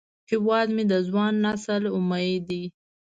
[0.31, 2.63] هیواد مې د ځوان نسل امید دی